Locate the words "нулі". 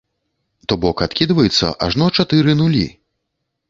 2.61-2.85